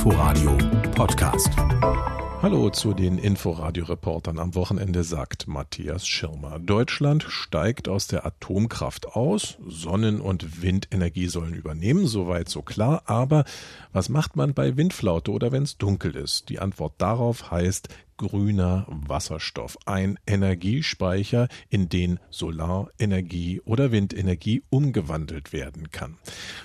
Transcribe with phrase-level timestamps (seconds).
[0.00, 0.56] Inforadio
[0.92, 1.50] Podcast.
[2.40, 6.58] Hallo zu den Inforadio-Reportern am Wochenende, sagt Matthias Schirmer.
[6.58, 9.58] Deutschland steigt aus der Atomkraft aus.
[9.66, 13.02] Sonnen- und Windenergie sollen übernehmen, soweit so klar.
[13.04, 13.44] Aber
[13.92, 16.48] was macht man bei Windflaute oder wenn es dunkel ist?
[16.48, 17.90] Die Antwort darauf heißt
[18.20, 26.18] grüner Wasserstoff, ein Energiespeicher, in den Solarenergie oder Windenergie umgewandelt werden kann.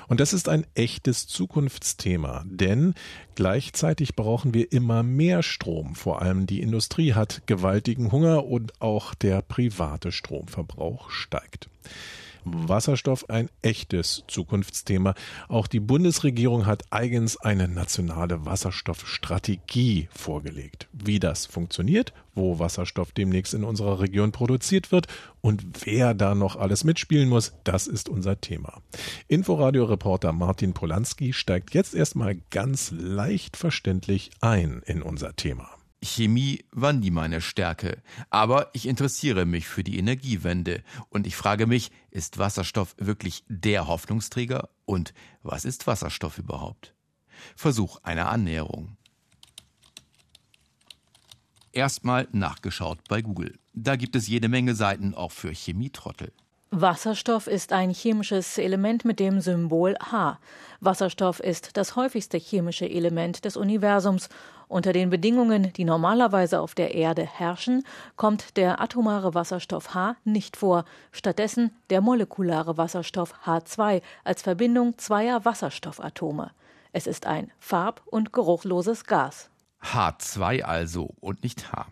[0.10, 2.94] Und das ist ein echtes Zukunftsthema, denn
[3.36, 5.96] gleichzeitig brauchen wir immer mehr Strom.
[5.96, 11.70] Vor allem die Industrie hat gewaltigen Hunger und auch der private Stromverbrauch steigt.
[12.46, 15.16] Wasserstoff ein echtes Zukunftsthema.
[15.50, 20.88] Auch die Bundesregierung hat eigens eine nationale Wasserstoffstrategie vorgelegt.
[20.94, 25.08] Wie das funktioniert, wo Wasserstoff demnächst in unserer Region produziert wird
[25.42, 28.82] und wer da noch alles mitspielen muss, das ist unser Thema.
[29.28, 35.75] Inforadio-Reporter Martin Polanski steigt jetzt erstmal ganz leicht verständlich ein in unser Thema.
[36.04, 41.68] Chemie war nie meine Stärke, aber ich interessiere mich für die Energiewende und ich frage
[41.68, 46.94] mich, ist Wasserstoff wirklich der Hoffnungsträger und was ist Wasserstoff überhaupt?
[47.56, 48.98] Versuch einer Annäherung.
[51.72, 53.60] Erstmal nachgeschaut bei Google.
[53.74, 56.32] Da gibt es jede Menge Seiten auch für Chemietrottel.
[56.78, 60.38] Wasserstoff ist ein chemisches Element mit dem Symbol H.
[60.82, 64.28] Wasserstoff ist das häufigste chemische Element des Universums.
[64.68, 67.86] Unter den Bedingungen, die normalerweise auf der Erde herrschen,
[68.18, 75.46] kommt der atomare Wasserstoff H nicht vor, stattdessen der molekulare Wasserstoff H2 als Verbindung zweier
[75.46, 76.52] Wasserstoffatome.
[76.92, 79.50] Es ist ein farb- und geruchloses Gas.
[79.82, 81.86] H2 also und nicht H.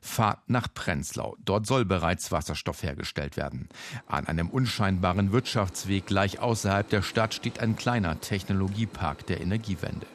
[0.00, 1.36] Fahrt nach Prenzlau.
[1.44, 3.68] Dort soll bereits Wasserstoff hergestellt werden.
[4.06, 10.06] An einem unscheinbaren Wirtschaftsweg gleich außerhalb der Stadt steht ein kleiner Technologiepark der Energiewende.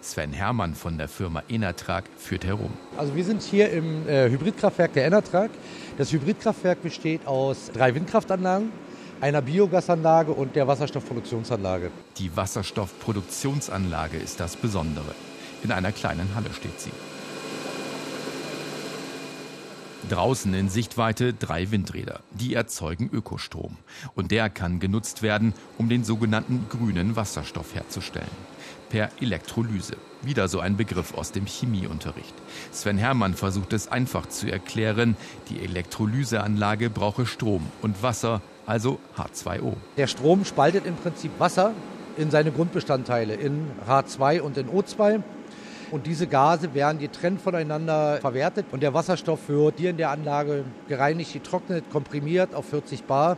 [0.00, 2.72] Sven Hermann von der Firma Enertrag führt herum.
[2.96, 5.50] Also wir sind hier im äh, Hybridkraftwerk der Enertrag.
[5.98, 8.70] Das Hybridkraftwerk besteht aus drei Windkraftanlagen,
[9.20, 11.90] einer Biogasanlage und der Wasserstoffproduktionsanlage.
[12.18, 15.14] Die Wasserstoffproduktionsanlage ist das Besondere.
[15.62, 16.92] In einer kleinen Halle steht sie.
[20.08, 22.20] Draußen in Sichtweite drei Windräder.
[22.30, 23.76] Die erzeugen Ökostrom.
[24.14, 28.30] Und der kann genutzt werden, um den sogenannten grünen Wasserstoff herzustellen.
[28.88, 29.96] Per Elektrolyse.
[30.22, 32.34] Wieder so ein Begriff aus dem Chemieunterricht.
[32.70, 35.16] Sven Hermann versucht es einfach zu erklären.
[35.50, 39.74] Die Elektrolyseanlage brauche Strom und Wasser, also H2O.
[39.96, 41.72] Der Strom spaltet im Prinzip Wasser
[42.16, 45.22] in seine Grundbestandteile, in H2 und in O2.
[45.90, 50.64] Und diese Gase werden getrennt voneinander verwertet und der Wasserstoff wird hier in der Anlage
[50.88, 53.36] gereinigt, getrocknet, komprimiert auf 40 Bar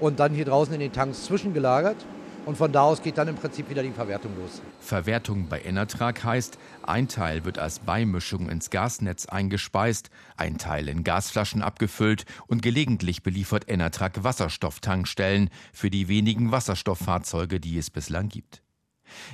[0.00, 1.96] und dann hier draußen in den Tanks zwischengelagert.
[2.44, 4.62] Und von da aus geht dann im Prinzip wieder die Verwertung los.
[4.80, 11.04] Verwertung bei Enertrag heißt, ein Teil wird als Beimischung ins Gasnetz eingespeist, ein Teil in
[11.04, 18.61] Gasflaschen abgefüllt und gelegentlich beliefert Enertrag Wasserstofftankstellen für die wenigen Wasserstofffahrzeuge, die es bislang gibt.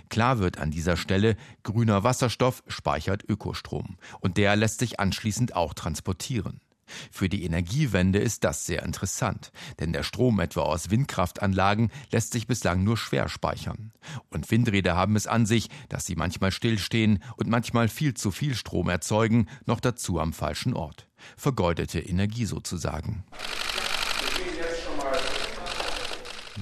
[0.08, 5.74] Klar wird an dieser Stelle, grüner Wasserstoff speichert Ökostrom und der lässt sich anschließend auch
[5.74, 6.60] transportieren.
[7.10, 12.46] Für die Energiewende ist das sehr interessant, denn der Strom etwa aus Windkraftanlagen lässt sich
[12.46, 13.92] bislang nur schwer speichern.
[14.30, 18.54] Und Windräder haben es an sich, dass sie manchmal stillstehen und manchmal viel zu viel
[18.54, 21.08] Strom erzeugen, noch dazu am falschen Ort.
[21.36, 23.24] Vergeudete Energie sozusagen.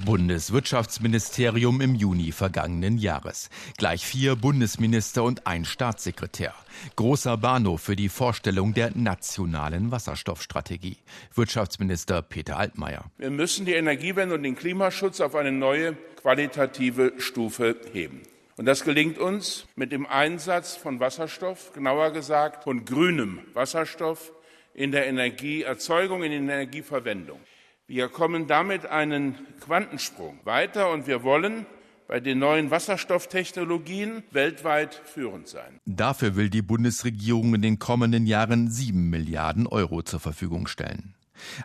[0.05, 3.49] Bundeswirtschaftsministerium im Juni vergangenen Jahres.
[3.77, 6.53] Gleich vier Bundesminister und ein Staatssekretär.
[6.95, 10.97] Großer Bahnhof für die Vorstellung der nationalen Wasserstoffstrategie.
[11.33, 13.05] Wirtschaftsminister Peter Altmaier.
[13.17, 18.21] Wir müssen die Energiewende und den Klimaschutz auf eine neue qualitative Stufe heben.
[18.57, 24.31] Und das gelingt uns mit dem Einsatz von Wasserstoff, genauer gesagt von grünem Wasserstoff
[24.73, 27.39] in der Energieerzeugung, in der Energieverwendung.
[27.89, 31.65] Wir kommen damit einen Quantensprung weiter und wir wollen
[32.09, 35.79] bei den neuen Wasserstofftechnologien weltweit führend sein.
[35.85, 41.15] Dafür will die Bundesregierung in den kommenden Jahren sieben Milliarden Euro zur Verfügung stellen.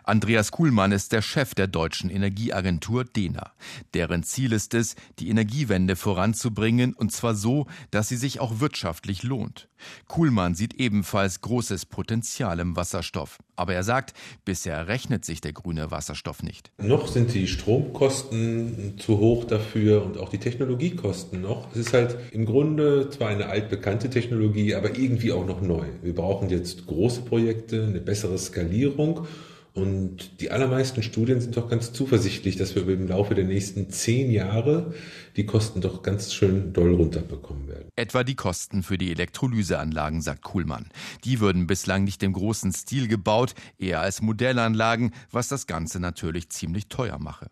[0.03, 3.51] Andreas Kuhlmann ist der Chef der deutschen Energieagentur DENA.
[3.93, 9.23] Deren Ziel ist es, die Energiewende voranzubringen und zwar so, dass sie sich auch wirtschaftlich
[9.23, 9.67] lohnt.
[10.07, 13.39] Kuhlmann sieht ebenfalls großes Potenzial im Wasserstoff.
[13.55, 14.13] Aber er sagt,
[14.45, 16.71] bisher rechnet sich der grüne Wasserstoff nicht.
[16.77, 21.71] Noch sind die Stromkosten zu hoch dafür und auch die Technologiekosten noch.
[21.71, 25.85] Es ist halt im Grunde zwar eine altbekannte Technologie, aber irgendwie auch noch neu.
[26.01, 29.27] Wir brauchen jetzt große Projekte, eine bessere Skalierung
[29.73, 34.29] Und die allermeisten Studien sind doch ganz zuversichtlich, dass wir im Laufe der nächsten zehn
[34.29, 34.93] Jahre
[35.35, 37.89] die Kosten doch ganz schön doll runterbekommen werden.
[37.95, 40.89] Etwa die Kosten für die Elektrolyseanlagen, sagt Kuhlmann.
[41.23, 46.49] Die würden bislang nicht im großen Stil gebaut, eher als Modellanlagen, was das Ganze natürlich
[46.49, 47.49] ziemlich teuer mache.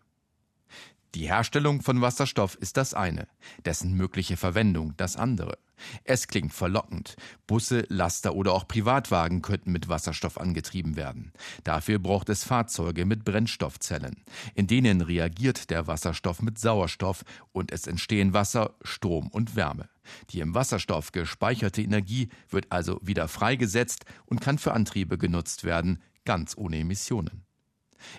[1.14, 3.28] Die Herstellung von Wasserstoff ist das eine,
[3.66, 5.58] dessen mögliche Verwendung das andere.
[6.04, 7.16] Es klingt verlockend.
[7.46, 11.32] Busse, Laster oder auch Privatwagen könnten mit Wasserstoff angetrieben werden.
[11.64, 14.24] Dafür braucht es Fahrzeuge mit Brennstoffzellen.
[14.54, 19.90] In denen reagiert der Wasserstoff mit Sauerstoff und es entstehen Wasser, Strom und Wärme.
[20.30, 26.02] Die im Wasserstoff gespeicherte Energie wird also wieder freigesetzt und kann für Antriebe genutzt werden,
[26.24, 27.44] ganz ohne Emissionen.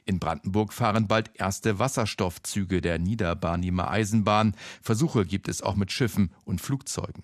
[0.06, 4.56] In Brandenburg fahren bald erste Wasserstoffzüge der Niederbarnimer Eisenbahn.
[4.81, 7.24] Versuche gibt es auch mit Schiffen und Flugzeugen.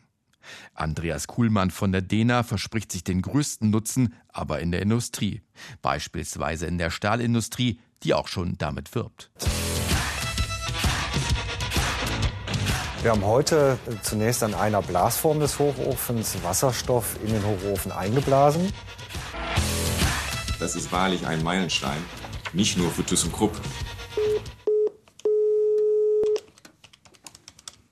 [0.74, 5.42] Andreas Kuhlmann von der DENA verspricht sich den größten Nutzen, aber in der Industrie,
[5.82, 9.32] beispielsweise in der Stahlindustrie, die auch schon damit wirbt.
[13.02, 18.74] Wir haben heute zunächst an einer Blasform des Hochofens Wasserstoff in den Hochofen eingeblasen.
[20.60, 21.98] Das ist wahrlich ein Meilenstein.
[22.54, 23.60] Nicht nur für ThyssenKrupp.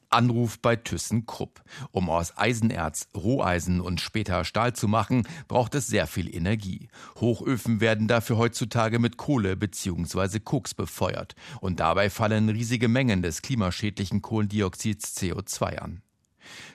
[0.10, 1.62] Anruf bei ThyssenKrupp.
[1.92, 6.88] Um aus Eisenerz Roheisen und später Stahl zu machen, braucht es sehr viel Energie.
[7.20, 10.40] Hochöfen werden dafür heutzutage mit Kohle bzw.
[10.40, 11.36] Koks befeuert.
[11.62, 16.02] Und dabei fallen riesige Mengen des klimaschädlichen Kohlendioxids CO2 an.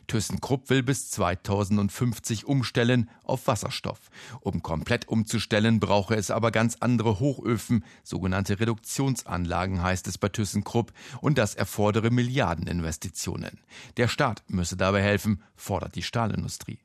[0.07, 4.11] ThyssenKrupp will bis 2050 umstellen auf Wasserstoff.
[4.41, 10.93] Um komplett umzustellen, brauche es aber ganz andere Hochöfen, sogenannte Reduktionsanlagen heißt es bei ThyssenKrupp,
[11.21, 13.61] und das erfordere Milliardeninvestitionen.
[13.97, 16.81] Der Staat müsse dabei helfen, fordert die Stahlindustrie.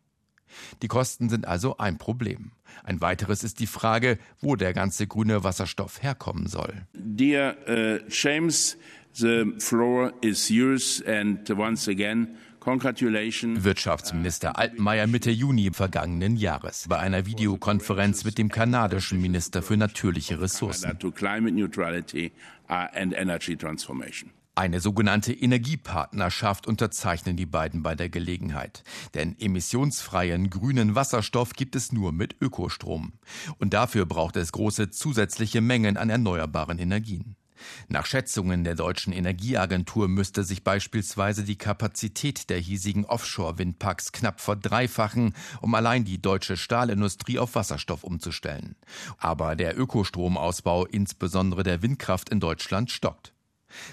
[0.81, 2.51] Die Kosten sind also ein Problem.
[2.83, 6.85] Ein weiteres ist die Frage, wo der ganze grüne Wasserstoff herkommen soll.
[6.93, 8.77] Dear uh, James,
[9.19, 12.37] the floor is yours and once again
[13.63, 20.41] Wirtschaftsminister Altmaier Mitte Juni vergangenen Jahres bei einer Videokonferenz mit dem kanadischen Minister für natürliche
[20.41, 20.97] Ressourcen.
[24.55, 28.83] Eine sogenannte Energiepartnerschaft unterzeichnen die beiden bei der Gelegenheit.
[29.13, 33.13] Denn emissionsfreien grünen Wasserstoff gibt es nur mit Ökostrom.
[33.59, 37.37] Und dafür braucht es große zusätzliche Mengen an erneuerbaren Energien.
[37.87, 45.33] Nach Schätzungen der deutschen Energieagentur müsste sich beispielsweise die Kapazität der hiesigen Offshore-Windparks knapp verdreifachen,
[45.61, 48.75] um allein die deutsche Stahlindustrie auf Wasserstoff umzustellen.
[49.17, 53.33] Aber der Ökostromausbau, insbesondere der Windkraft in Deutschland, stockt.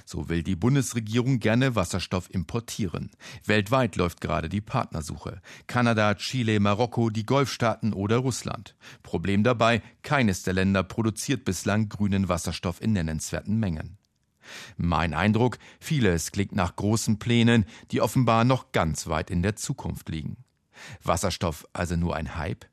[0.05, 3.11] So will die Bundesregierung gerne Wasserstoff importieren.
[3.45, 5.41] Weltweit läuft gerade die Partnersuche.
[5.67, 8.77] Kanada, Chile, Marokko, die Golfstaaten oder Russland.
[9.03, 13.99] Problem dabei, keines der Länder produziert bislang grünen Wasserstoff in nennenswerten Mengen.
[14.77, 20.09] Mein Eindruck, vieles klingt nach großen Plänen, die offenbar noch ganz weit in der Zukunft
[20.09, 20.37] liegen.
[21.03, 22.67] Wasserstoff also nur ein Hype?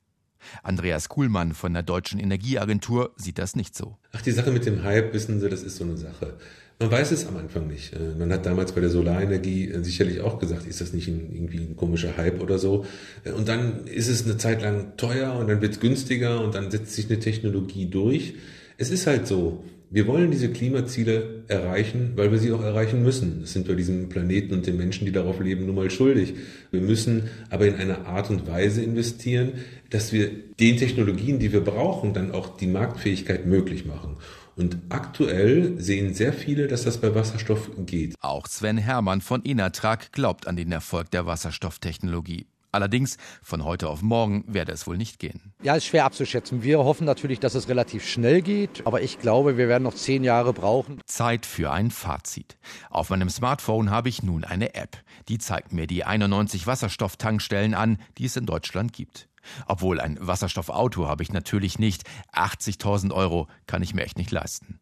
[0.62, 3.96] Andreas Kuhlmann von der Deutschen Energieagentur sieht das nicht so.
[4.12, 6.36] Ach, die Sache mit dem Hype, wissen Sie, das ist so eine Sache.
[6.78, 7.92] Man weiß es am Anfang nicht.
[7.92, 11.30] Äh, man hat damals bei der Solarenergie äh, sicherlich auch gesagt, ist das nicht ein,
[11.32, 12.84] irgendwie ein komischer Hype oder so.
[13.24, 16.54] Äh, und dann ist es eine Zeit lang teuer und dann wird es günstiger und
[16.54, 18.34] dann setzt sich eine Technologie durch.
[18.78, 19.64] Es ist halt so.
[19.94, 23.42] Wir wollen diese Klimaziele erreichen, weil wir sie auch erreichen müssen.
[23.42, 26.32] Das sind wir diesem Planeten und den Menschen, die darauf leben, nun mal schuldig.
[26.70, 29.52] Wir müssen aber in einer Art und Weise investieren,
[29.90, 34.16] dass wir den Technologien, die wir brauchen, dann auch die Marktfähigkeit möglich machen.
[34.56, 38.14] Und aktuell sehen sehr viele, dass das bei Wasserstoff geht.
[38.20, 42.46] Auch Sven Hermann von Inatrag glaubt an den Erfolg der Wasserstofftechnologie.
[42.74, 45.52] Allerdings, von heute auf morgen werde es wohl nicht gehen.
[45.62, 46.62] Ja, ist schwer abzuschätzen.
[46.62, 50.24] Wir hoffen natürlich, dass es relativ schnell geht, aber ich glaube, wir werden noch zehn
[50.24, 50.98] Jahre brauchen.
[51.04, 52.56] Zeit für ein Fazit.
[52.88, 54.96] Auf meinem Smartphone habe ich nun eine App.
[55.28, 59.28] Die zeigt mir die 91 Wasserstofftankstellen an, die es in Deutschland gibt.
[59.66, 62.04] Obwohl ein Wasserstoffauto habe ich natürlich nicht.
[62.32, 64.80] 80.000 Euro kann ich mir echt nicht leisten.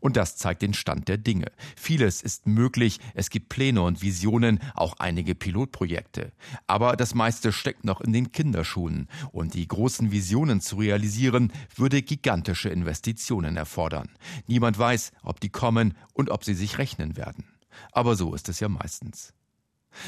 [0.00, 1.46] Und das zeigt den Stand der Dinge.
[1.76, 6.32] Vieles ist möglich, es gibt Pläne und Visionen, auch einige Pilotprojekte.
[6.66, 9.08] Aber das meiste steckt noch in den Kinderschuhen.
[9.32, 14.10] Und die großen Visionen zu realisieren, würde gigantische Investitionen erfordern.
[14.46, 17.44] Niemand weiß, ob die kommen und ob sie sich rechnen werden.
[17.92, 19.32] Aber so ist es ja meistens.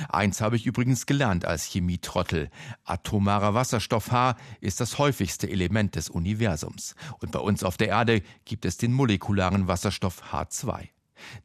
[0.09, 2.51] Eins habe ich übrigens gelernt als Chemietrottel.
[2.85, 6.95] Atomarer Wasserstoff H ist das häufigste Element des Universums.
[7.21, 10.89] Und bei uns auf der Erde gibt es den molekularen Wasserstoff H2.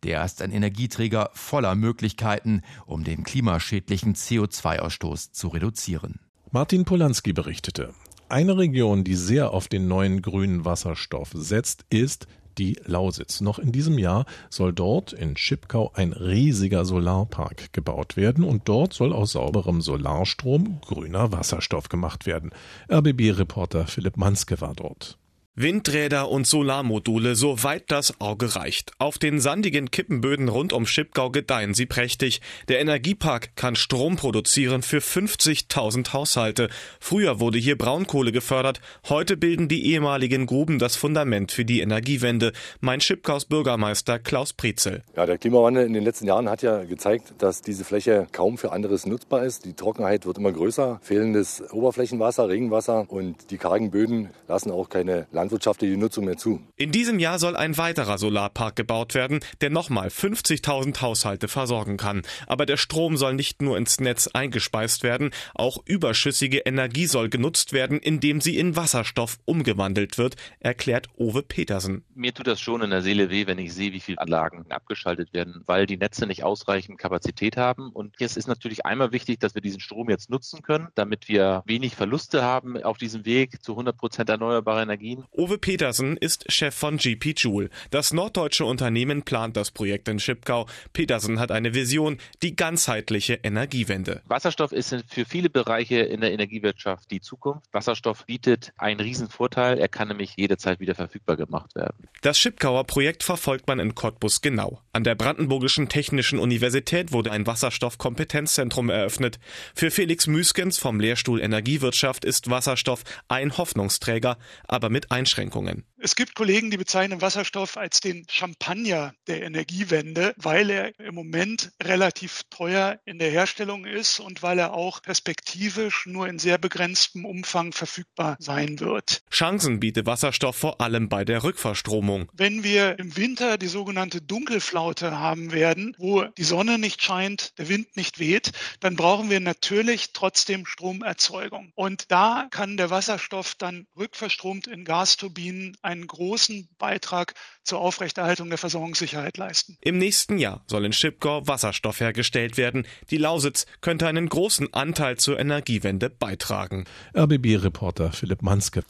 [0.03, 6.19] Der ist ein Energieträger voller Möglichkeiten, um den klimaschädlichen CO2-Ausstoß zu reduzieren.
[6.51, 7.93] Martin Polanski berichtete.
[8.27, 13.41] Eine Region, die sehr auf den neuen grünen Wasserstoff setzt, ist die Lausitz.
[13.41, 18.93] Noch in diesem Jahr soll dort in Schipkau ein riesiger Solarpark gebaut werden und dort
[18.93, 22.51] soll aus sauberem Solarstrom grüner Wasserstoff gemacht werden.
[22.91, 25.17] RBB-Reporter Philipp Manske war dort.
[25.55, 28.93] Windräder und Solarmodule, soweit das Auge reicht.
[28.99, 32.39] Auf den sandigen Kippenböden rund um Schipgau gedeihen sie prächtig.
[32.69, 36.69] Der Energiepark kann Strom produzieren für 50.000 Haushalte.
[37.01, 38.79] Früher wurde hier Braunkohle gefördert.
[39.09, 42.53] Heute bilden die ehemaligen Gruben das Fundament für die Energiewende.
[42.79, 45.03] Mein Schipgaus Bürgermeister Klaus Prizel.
[45.17, 48.71] Ja, der Klimawandel in den letzten Jahren hat ja gezeigt, dass diese Fläche kaum für
[48.71, 49.65] anderes nutzbar ist.
[49.65, 55.27] Die Trockenheit wird immer größer, fehlendes Oberflächenwasser, Regenwasser und die kargen Böden lassen auch keine
[55.41, 56.61] landwirtschaftliche Nutzung mehr zu.
[56.77, 62.21] In diesem Jahr soll ein weiterer Solarpark gebaut werden, der nochmal 50.000 Haushalte versorgen kann.
[62.47, 67.73] Aber der Strom soll nicht nur ins Netz eingespeist werden, auch überschüssige Energie soll genutzt
[67.73, 72.03] werden, indem sie in Wasserstoff umgewandelt wird, erklärt Owe Petersen.
[72.13, 75.33] Mir tut das schon in der Seele weh, wenn ich sehe, wie viele Anlagen abgeschaltet
[75.33, 77.89] werden, weil die Netze nicht ausreichend Kapazität haben.
[77.89, 81.63] Und jetzt ist natürlich einmal wichtig, dass wir diesen Strom jetzt nutzen können, damit wir
[81.65, 85.25] wenig Verluste haben auf diesem Weg zu 100 Prozent erneuerbare Energien.
[85.33, 87.69] Uwe Petersen ist Chef von GP Joule.
[87.89, 90.67] Das norddeutsche Unternehmen plant das Projekt in Schipkau.
[90.91, 94.21] Petersen hat eine Vision, die ganzheitliche Energiewende.
[94.25, 97.65] Wasserstoff ist für viele Bereiche in der Energiewirtschaft die Zukunft.
[97.71, 99.79] Wasserstoff bietet einen riesen Vorteil.
[99.79, 102.09] Er kann nämlich jederzeit wieder verfügbar gemacht werden.
[102.21, 104.81] Das Schipkauer Projekt verfolgt man in Cottbus genau.
[104.91, 109.39] An der Brandenburgischen Technischen Universität wurde ein Wasserstoffkompetenzzentrum eröffnet.
[109.75, 115.85] Für Felix Müskens vom Lehrstuhl Energiewirtschaft ist Wasserstoff ein Hoffnungsträger, aber mit einem Einschränkungen.
[116.03, 121.71] Es gibt Kollegen, die bezeichnen Wasserstoff als den Champagner der Energiewende, weil er im Moment
[121.81, 127.23] relativ teuer in der Herstellung ist und weil er auch perspektivisch nur in sehr begrenztem
[127.23, 129.21] Umfang verfügbar sein wird.
[129.29, 132.31] Chancen bietet Wasserstoff vor allem bei der Rückverstromung.
[132.33, 137.69] Wenn wir im Winter die sogenannte Dunkelflaute haben werden, wo die Sonne nicht scheint, der
[137.69, 141.71] Wind nicht weht, dann brauchen wir natürlich trotzdem Stromerzeugung.
[141.75, 148.47] Und da kann der Wasserstoff dann rückverstromt in Gas Gasturbinen einen großen Beitrag zur Aufrechterhaltung
[148.47, 149.77] der Versorgungssicherheit leisten.
[149.81, 152.87] Im nächsten Jahr soll in Schipgau Wasserstoff hergestellt werden.
[153.09, 156.85] Die Lausitz könnte einen großen Anteil zur Energiewende beitragen.
[157.13, 158.85] RBB-Reporter Philipp Manske.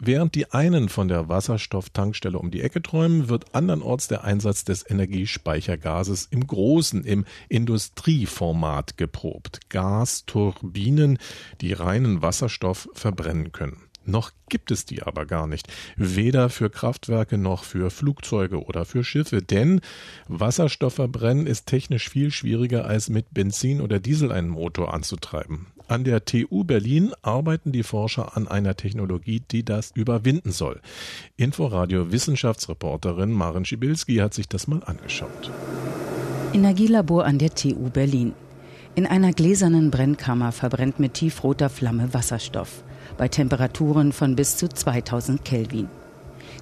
[0.00, 4.88] Während die einen von der Wasserstofftankstelle um die Ecke träumen, wird andernorts der Einsatz des
[4.90, 9.60] Energiespeichergases im großen, im Industrieformat geprobt.
[9.70, 11.18] Gasturbinen,
[11.60, 13.85] die reinen Wasserstoff verbrennen können.
[14.06, 15.68] Noch gibt es die aber gar nicht.
[15.96, 19.42] Weder für Kraftwerke noch für Flugzeuge oder für Schiffe.
[19.42, 19.80] Denn
[20.28, 25.66] Wasserstoffverbrennen ist technisch viel schwieriger als mit Benzin oder Diesel einen Motor anzutreiben.
[25.88, 30.80] An der TU Berlin arbeiten die Forscher an einer Technologie, die das überwinden soll.
[31.36, 35.50] Inforadio Wissenschaftsreporterin Maren Schibilski hat sich das mal angeschaut.
[36.52, 38.32] Energielabor an der TU Berlin.
[38.96, 42.82] In einer gläsernen Brennkammer verbrennt mit tiefroter Flamme Wasserstoff
[43.16, 45.88] bei Temperaturen von bis zu 2000 Kelvin.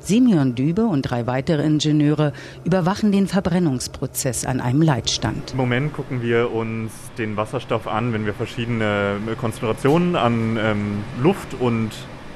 [0.00, 2.32] Simeon Dübe und drei weitere Ingenieure
[2.64, 5.52] überwachen den Verbrennungsprozess an einem Leitstand.
[5.52, 11.54] Im Moment gucken wir uns den Wasserstoff an, wenn wir verschiedene Konzentrationen an ähm, Luft
[11.58, 11.90] und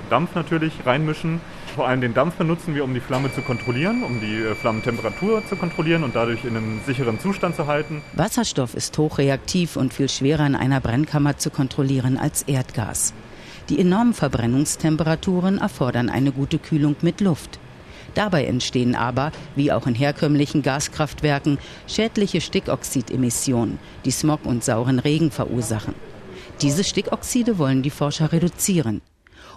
[0.09, 1.41] Dampf natürlich reinmischen.
[1.75, 5.47] Vor allem den Dampf benutzen wir, um die Flamme zu kontrollieren, um die äh, Flammentemperatur
[5.47, 8.03] zu kontrollieren und dadurch in einem sicheren Zustand zu halten.
[8.15, 13.13] Wasserstoff ist hochreaktiv und viel schwerer in einer Brennkammer zu kontrollieren als Erdgas.
[13.69, 17.59] Die enormen Verbrennungstemperaturen erfordern eine gute Kühlung mit Luft.
[18.15, 25.31] Dabei entstehen aber, wie auch in herkömmlichen Gaskraftwerken, schädliche Stickoxidemissionen, die Smog und sauren Regen
[25.31, 25.95] verursachen.
[26.63, 29.03] Diese Stickoxide wollen die Forscher reduzieren.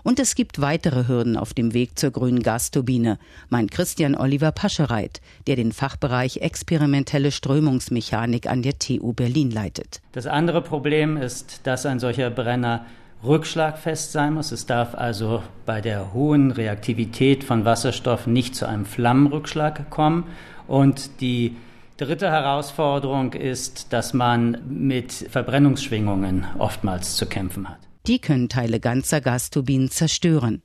[0.04, 5.22] Und es gibt weitere Hürden auf dem Weg zur grünen Gasturbine, meint Christian Oliver Paschereit,
[5.48, 10.02] der den Fachbereich experimentelle Strömungsmechanik an der TU Berlin leitet.
[10.12, 12.86] Das andere Problem ist, dass ein solcher Brenner
[13.24, 14.52] rückschlagfest sein muss.
[14.52, 20.26] Es darf also bei der hohen Reaktivität von Wasserstoff nicht zu einem Flammenrückschlag kommen.
[20.68, 21.56] Und die
[21.98, 27.78] dritte Herausforderung ist, dass man mit Verbrennungsschwingungen oftmals zu kämpfen hat.
[28.08, 30.64] Die können Teile ganzer Gasturbinen zerstören.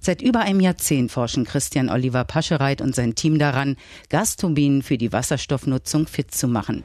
[0.00, 3.76] Seit über einem Jahrzehnt forschen Christian Oliver Paschereit und sein Team daran,
[4.08, 6.84] Gasturbinen für die Wasserstoffnutzung fit zu machen.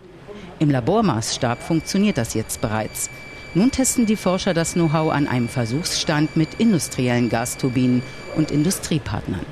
[0.59, 3.09] Im Labormaßstab funktioniert das jetzt bereits.
[3.55, 8.01] Nun testen die Forscher das Know-how an einem Versuchsstand mit industriellen Gasturbinen
[8.35, 9.45] und Industriepartnern.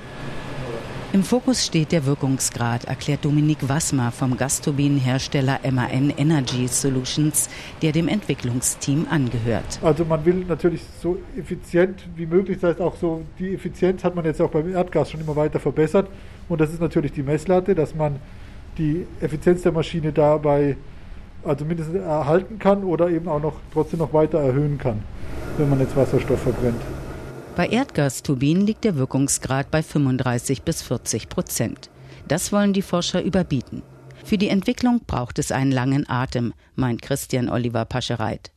[1.14, 7.48] Im Fokus steht der Wirkungsgrad, erklärt Dominik Wassmer vom Gasturbinenhersteller MAN Energy Solutions,
[7.84, 9.80] der dem Entwicklungsteam angehört.
[9.84, 14.16] Also man will natürlich so effizient wie möglich, das heißt auch so, die Effizienz hat
[14.16, 16.10] man jetzt auch beim Erdgas schon immer weiter verbessert
[16.50, 18.16] und das ist natürlich die Messlatte, dass man
[18.80, 20.76] die Effizienz der Maschine dabei
[21.44, 25.04] also mindestens erhalten kann oder eben auch noch trotzdem noch weiter erhöhen kann,
[25.58, 26.82] wenn man jetzt Wasserstoff verbrennt.
[27.56, 31.90] Bei Erdgasturbinen liegt der Wirkungsgrad bei 35 bis 40 Prozent.
[32.28, 33.82] Das wollen die Forscher überbieten.
[34.24, 38.52] Für die Entwicklung braucht es einen langen Atem, meint Christian Oliver Paschereit.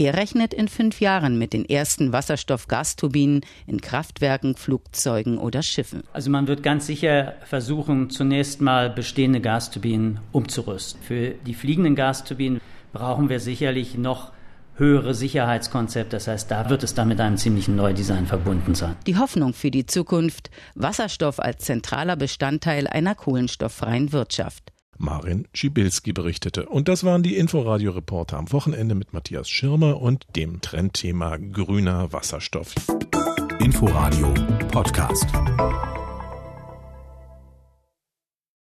[0.00, 6.04] Er rechnet in fünf Jahren mit den ersten Wasserstoff-Gasturbinen in Kraftwerken, Flugzeugen oder Schiffen.
[6.14, 11.02] Also man wird ganz sicher versuchen, zunächst mal bestehende Gasturbinen umzurüsten.
[11.02, 12.62] Für die fliegenden Gasturbinen
[12.94, 14.32] brauchen wir sicherlich noch
[14.76, 16.14] höhere Sicherheitskonzept.
[16.14, 18.96] Das heißt, da wird es dann mit einem ziemlichen Neudesign verbunden sein.
[19.06, 24.72] Die Hoffnung für die Zukunft, Wasserstoff als zentraler Bestandteil einer kohlenstofffreien Wirtschaft.
[25.00, 26.66] Marin Schibilski berichtete.
[26.66, 32.74] Und das waren die Inforadio-Reporter am Wochenende mit Matthias Schirmer und dem Trendthema grüner Wasserstoff.
[33.58, 34.32] Inforadio
[34.70, 35.26] Podcast.